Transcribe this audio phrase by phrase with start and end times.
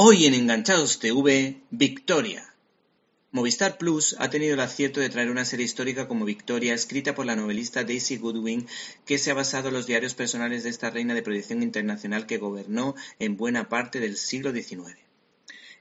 [0.00, 2.54] Hoy en Enganchados TV, Victoria.
[3.32, 7.26] Movistar Plus ha tenido el acierto de traer una serie histórica como Victoria, escrita por
[7.26, 8.68] la novelista Daisy Goodwin,
[9.04, 12.38] que se ha basado en los diarios personales de esta reina de proyección internacional que
[12.38, 14.96] gobernó en buena parte del siglo XIX.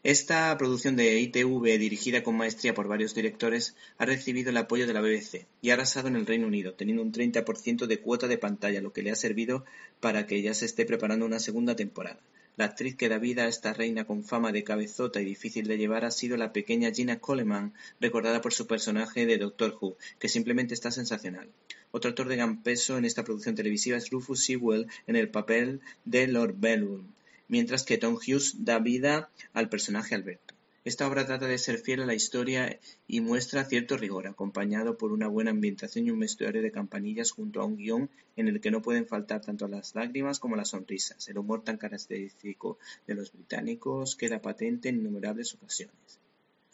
[0.01, 4.93] Esta producción de ITV, dirigida con maestría por varios directores, ha recibido el apoyo de
[4.93, 8.39] la BBC y ha arrasado en el Reino Unido, teniendo un 30% de cuota de
[8.39, 9.63] pantalla, lo que le ha servido
[9.99, 12.19] para que ya se esté preparando una segunda temporada.
[12.57, 15.77] La actriz que da vida a esta reina con fama de cabezota y difícil de
[15.77, 20.27] llevar ha sido la pequeña Gina Coleman, recordada por su personaje de Doctor Who, que
[20.27, 21.49] simplemente está sensacional.
[21.91, 25.81] Otro actor de gran peso en esta producción televisiva es Rufus Sewell en el papel
[26.03, 27.03] de Lord Bellwood,
[27.47, 30.56] mientras que Tom Hughes da vida al personaje Alberto.
[30.87, 35.11] Esta obra trata de ser fiel a la historia y muestra cierto rigor, acompañado por
[35.11, 38.71] una buena ambientación y un vestuario de campanillas junto a un guion en el que
[38.71, 41.27] no pueden faltar tanto las lágrimas como las sonrisas.
[41.27, 46.21] El humor tan característico de los británicos queda patente en innumerables ocasiones.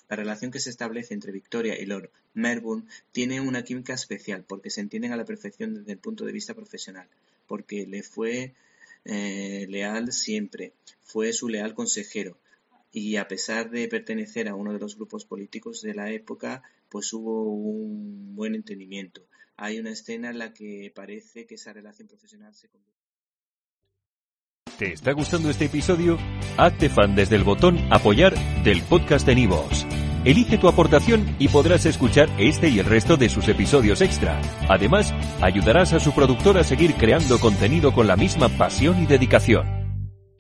[0.08, 4.70] La relación que se establece entre Victoria y Lord Melbourne tiene una química especial porque
[4.70, 7.08] se entienden a la perfección desde el punto de vista profesional,
[7.48, 8.54] porque le fue
[9.06, 12.38] eh, leal siempre, fue su leal consejero,
[12.94, 17.12] y a pesar de pertenecer a uno de los grupos políticos de la época, pues
[17.12, 19.22] hubo un buen entendimiento.
[19.58, 22.94] Hay una escena en la que parece que esa relación profesional se convierte.
[24.78, 26.18] ¿Te está gustando este episodio?
[26.58, 29.88] Hazte fan desde el botón apoyar del podcast de Nivos.
[30.24, 34.40] Elige tu aportación y podrás escuchar este y el resto de sus episodios extra.
[34.70, 39.83] Además, ayudarás a su productor a seguir creando contenido con la misma pasión y dedicación.